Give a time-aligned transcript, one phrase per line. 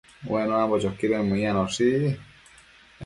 [0.29, 1.89] Ue nuambo choquidën mëyanoshi